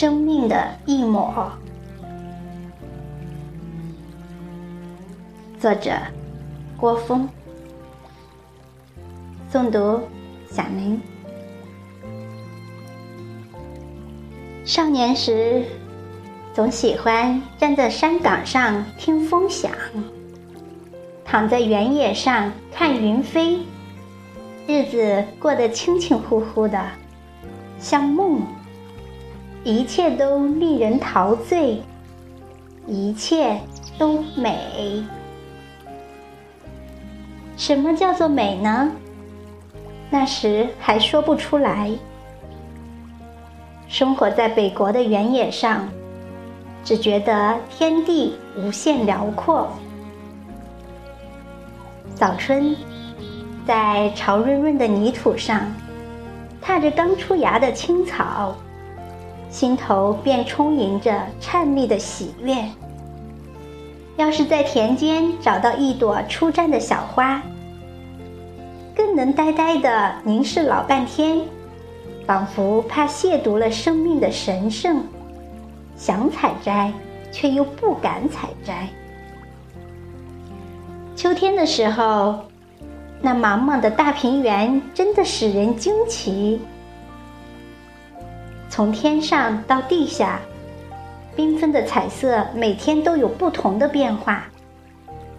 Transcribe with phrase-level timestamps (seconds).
[0.00, 1.50] 生命的一抹。
[5.58, 5.90] 作者：
[6.76, 7.28] 郭峰。
[9.52, 10.00] 诵读：
[10.52, 11.00] 小明。
[14.64, 15.64] 少年时，
[16.54, 19.72] 总喜欢站在山岗上听风响，
[21.24, 23.58] 躺在原野上看云飞，
[24.68, 26.80] 日子过得清清乎乎的，
[27.80, 28.42] 像梦。
[29.68, 31.82] 一切都令人陶醉，
[32.86, 33.60] 一切
[33.98, 35.04] 都美。
[37.54, 38.90] 什么叫做美呢？
[40.08, 41.92] 那时还说不出来。
[43.88, 45.86] 生活在北国的原野上，
[46.82, 49.68] 只觉得天地无限辽阔。
[52.14, 52.74] 早春，
[53.66, 55.60] 在潮润润的泥土上，
[56.58, 58.56] 踏着刚出芽的青草，
[59.50, 62.56] 心头便充盈着颤栗的喜悦。
[64.16, 67.40] 要是在田间找到一朵初绽的小花，
[68.94, 71.40] 更能呆呆地凝视老半天，
[72.26, 75.04] 仿佛怕亵渎了生命的神圣，
[75.96, 76.92] 想采摘
[77.30, 78.88] 却又不敢采摘。
[81.14, 82.40] 秋天的时候，
[83.20, 86.60] 那茫茫的大平原真的使人惊奇，
[88.78, 90.38] 从天上到地下。
[91.36, 94.44] 缤纷的彩色，每天都有不同的变化，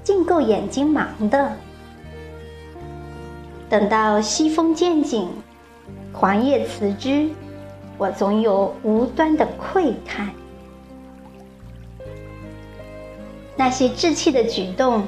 [0.03, 1.53] 尽够眼睛忙的。
[3.69, 5.29] 等到西风渐紧，
[6.11, 7.29] 黄叶辞枝，
[7.97, 10.29] 我总有无端的喟叹。
[13.55, 15.03] 那些稚气的举动，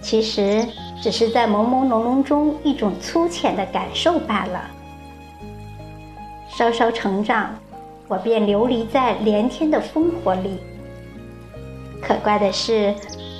[0.00, 0.66] 其实
[1.02, 4.70] 只是在朦朦胧胧中一种粗浅的感受罢了。
[6.56, 7.54] 稍稍成长。
[8.08, 10.58] 我便流离在连天的烽火里。
[12.02, 12.94] 可怪的是，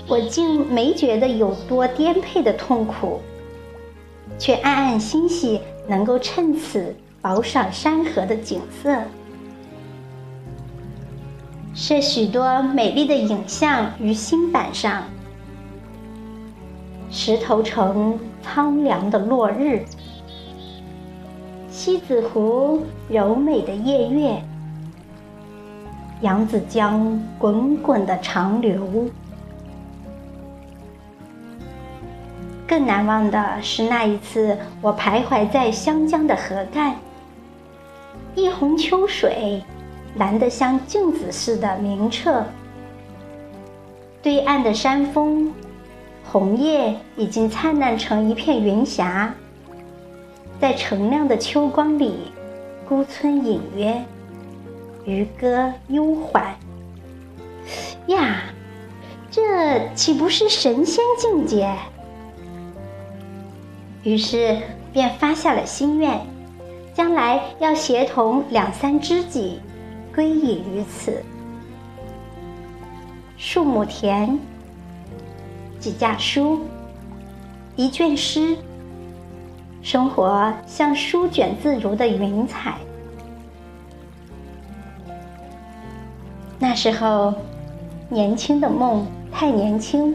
[0.09, 3.21] 我竟没觉得有多颠沛的痛苦，
[4.39, 8.97] 却暗暗欣喜能够趁此饱赏山河的景色，
[11.75, 15.03] 设许多美丽的影像于新板上。
[17.11, 19.85] 石头城苍凉的落日，
[21.85, 24.41] 西子湖柔美的夜月。
[26.21, 29.11] 扬子江滚滚的长流，
[32.69, 36.95] 更难忘的是那一次，我徘徊在湘江的河岸，
[38.37, 39.61] 一泓秋水，
[40.15, 42.45] 蓝得像镜子似的明澈。
[44.23, 45.53] 对岸的山峰，
[46.31, 49.35] 红叶已经灿烂成一片云霞，
[50.63, 52.31] 在澄亮的秋光里，
[52.89, 54.01] 孤村隐约。
[55.05, 56.55] 渔歌悠缓
[58.07, 58.45] 呀，
[59.29, 61.77] 这岂不是神仙境界？
[64.05, 64.57] 于是
[64.93, 66.25] 便发下了心愿，
[66.95, 69.59] 将来要协同两三知己，
[70.15, 71.25] 归隐于此。
[73.37, 74.39] 数亩田，
[75.81, 76.61] 几架书，
[77.75, 78.57] 一卷诗，
[79.83, 82.79] 生活像舒卷自如的云彩。
[86.59, 87.35] 那时候，
[88.09, 90.15] 年轻的梦太年轻，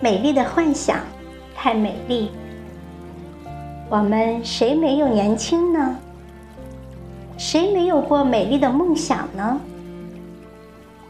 [0.00, 1.00] 美丽的幻想
[1.54, 2.30] 太美丽。
[3.90, 5.94] 我们谁没有年轻呢？
[7.36, 9.60] 谁没有过美丽的梦想呢？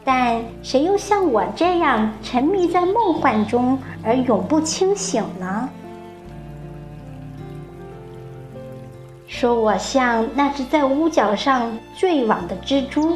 [0.02, 5.68] 但谁又像我这样沉迷在梦幻中而永不清醒呢？
[9.44, 13.14] 说我像那只在屋角上坠网的蜘蛛。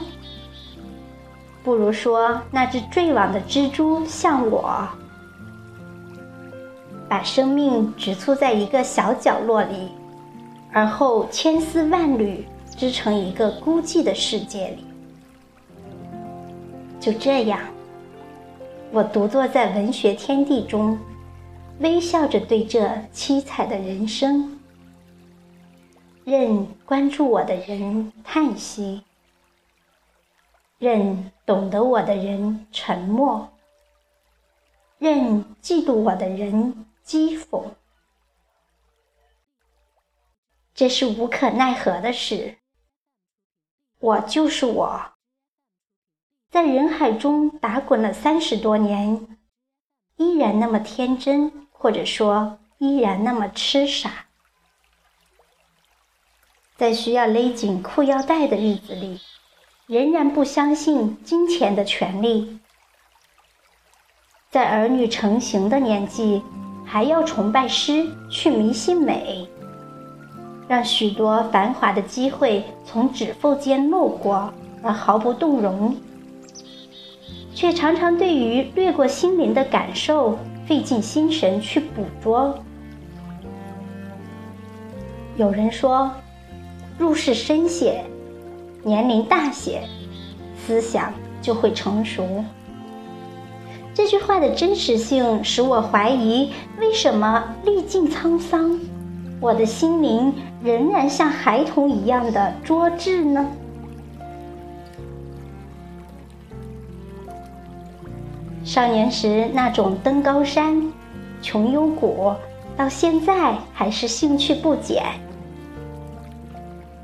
[1.65, 4.87] 不如说，那只坠网的蜘蛛像我，
[7.09, 9.89] 把生命只簇在一个小角落里，
[10.71, 14.85] 而后千丝万缕织成一个孤寂的世界里。
[17.01, 17.59] 就这样，
[18.93, 20.99] 我独坐在文学天地中，
[21.79, 24.58] 微笑着对这七彩的人生，
[26.29, 29.03] 任关注我的人叹息。
[30.77, 33.51] 任懂得我的人沉默，
[34.99, 37.65] 任嫉妒我的人讥讽，
[40.75, 42.59] 这是无可奈何的事。
[43.99, 45.13] 我就是我，
[46.51, 49.39] 在人海中打滚了三十多年，
[50.17, 54.28] 依然那么天真，或者说依然那么痴傻。
[56.79, 59.21] 在需要勒紧裤腰带的日子里。
[59.89, 62.59] 仍然不相信金钱的权利，
[64.51, 66.43] 在儿女成型的年纪，
[66.85, 69.49] 还要崇拜诗，去迷信美，
[70.69, 74.53] 让许多繁华的机会从指缝间漏过
[74.83, 75.97] 而毫不动容，
[77.55, 82.63] 却常常对于掠过心灵的感受费尽心神去捕捉。
[85.37, 86.13] 有人说，
[86.99, 88.05] 入世深些，
[88.83, 89.83] 年龄大些，
[90.67, 92.45] 思想就会成熟。
[93.95, 98.79] 这句话的真实性使我怀疑：为什么历尽沧桑，
[99.41, 103.49] 我的心灵仍然像孩童一样的拙智呢？
[108.65, 110.93] 少年时那种登高山、
[111.41, 112.33] 穷幽谷，
[112.77, 115.05] 到现在还是兴趣不减。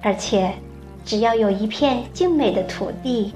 [0.07, 0.53] 而且，
[1.03, 3.33] 只要有一片静美的土地，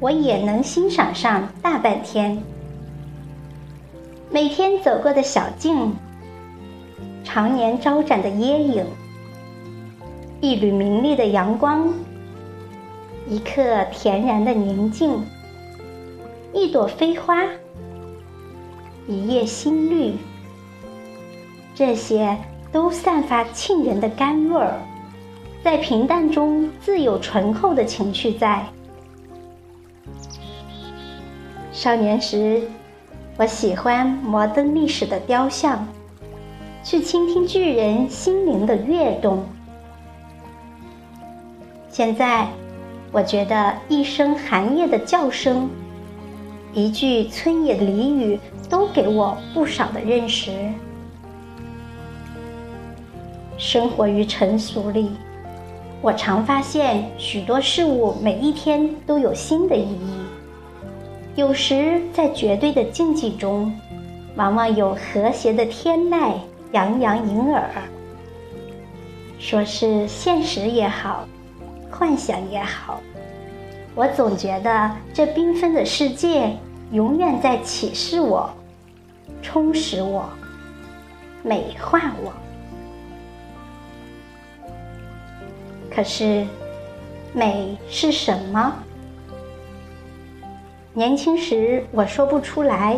[0.00, 2.42] 我也能欣赏上大半天。
[4.30, 5.94] 每天走过的小径，
[7.22, 8.86] 常年招展的椰影，
[10.40, 11.92] 一缕明丽的阳光，
[13.28, 13.60] 一刻
[13.92, 15.22] 恬然的宁静，
[16.54, 17.44] 一朵飞花，
[19.06, 20.14] 一叶新绿，
[21.74, 22.38] 这些
[22.72, 24.80] 都散发沁人的甘味儿。
[25.62, 28.64] 在平淡中自有醇厚的情绪在。
[31.70, 32.62] 少年时，
[33.36, 35.86] 我喜欢摩登历史的雕像，
[36.82, 39.44] 去倾听巨人心灵的跃动。
[41.90, 42.48] 现在，
[43.12, 45.68] 我觉得一声寒夜的叫声，
[46.72, 50.50] 一句村野俚语，都给我不少的认识。
[53.58, 55.10] 生活于尘俗里。
[56.02, 60.20] 我常发现许多事物每一天都有新的意义。
[61.36, 63.72] 有时在绝对的静寂中，
[64.34, 66.32] 往往有和谐的天籁
[66.72, 67.68] 洋洋盈耳。
[69.38, 71.26] 说是现实也好，
[71.90, 73.00] 幻想也好，
[73.94, 76.56] 我总觉得这缤纷的世界
[76.92, 78.50] 永远在启示我、
[79.42, 80.24] 充实我、
[81.42, 82.32] 美化我。
[85.90, 86.46] 可是，
[87.32, 88.72] 美是什么？
[90.92, 92.96] 年轻时我说不出来，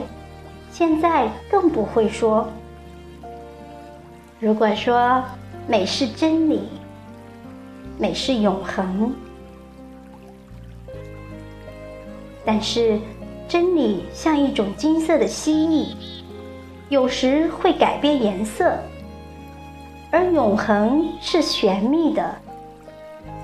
[0.70, 2.48] 现在更不会说。
[4.38, 5.22] 如果说
[5.66, 6.68] 美是真理，
[7.98, 9.14] 美是永恒，
[12.44, 12.98] 但是
[13.46, 15.94] 真理像一种金色的蜥蜴，
[16.88, 18.76] 有时会改变颜色，
[20.10, 22.41] 而永恒是玄秘的。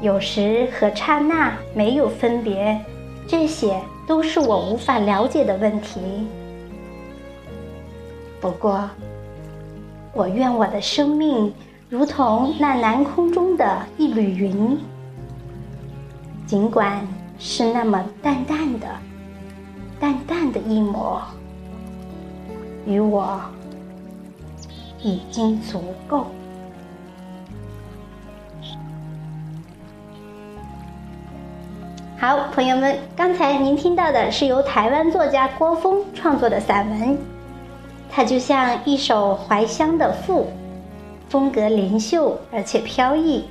[0.00, 2.80] 有时和刹那没有分别，
[3.26, 6.00] 这些都是我无法了解的问题。
[8.40, 8.88] 不过，
[10.12, 11.52] 我愿我的生命
[11.88, 14.78] 如同那南空中的一缕云，
[16.46, 17.06] 尽管
[17.38, 18.86] 是那么淡淡的、
[19.98, 21.20] 淡淡的一抹，
[22.86, 23.40] 与我
[25.02, 26.26] 已经足够。
[32.20, 37.16] 好，朋友们，刚才您听到的是由台湾作家郭峰创作的散文，
[38.10, 40.48] 它就像一首怀乡的赋，
[41.28, 43.44] 风格灵秀而且飘逸。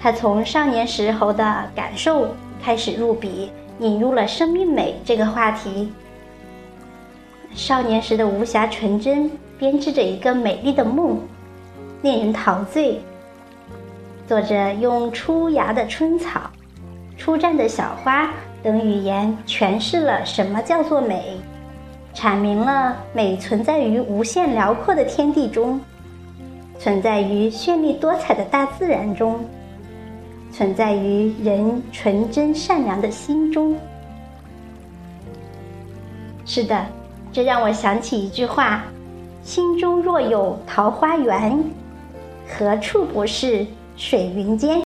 [0.00, 5.92] 他从少年时候的感受开始入笔，引入了生命美这个话题。
[7.54, 11.16] 少年时的无暇纯真，编织着一个美丽的梦，
[12.02, 13.00] 令人陶醉。
[14.26, 16.50] 作者用初芽的春草。
[17.22, 18.28] 初绽的小花
[18.64, 21.36] 等语言诠释了什么叫做美，
[22.12, 25.80] 阐明了美存在于无限辽阔的天地中，
[26.80, 29.38] 存在于绚丽多彩的大自然中，
[30.50, 33.76] 存在于人纯真善良的心中。
[36.44, 36.84] 是的，
[37.32, 38.82] 这让我想起一句话：
[39.44, 41.56] 心中若有桃花源，
[42.48, 43.64] 何处不是
[43.96, 44.80] 水云间？